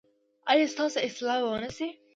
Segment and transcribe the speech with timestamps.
[0.51, 1.87] ایا ستاسو اصلاح به و نه شي؟